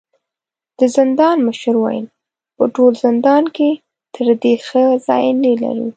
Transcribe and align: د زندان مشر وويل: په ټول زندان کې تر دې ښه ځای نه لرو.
د 0.79 0.81
زندان 0.95 1.37
مشر 1.47 1.73
وويل: 1.77 2.05
په 2.57 2.63
ټول 2.75 2.91
زندان 3.03 3.43
کې 3.55 3.69
تر 4.13 4.27
دې 4.43 4.53
ښه 4.67 4.83
ځای 5.07 5.25
نه 5.41 5.51
لرو. 5.61 5.87